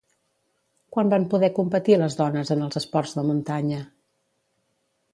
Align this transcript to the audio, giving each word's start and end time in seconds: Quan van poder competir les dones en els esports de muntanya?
Quan 0.95 1.11
van 1.13 1.27
poder 1.33 1.51
competir 1.59 1.99
les 2.05 2.19
dones 2.23 2.55
en 2.57 2.65
els 2.71 2.83
esports 2.83 3.17
de 3.21 3.29
muntanya? 3.31 3.87